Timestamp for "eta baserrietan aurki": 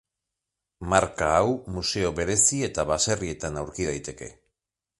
2.69-3.87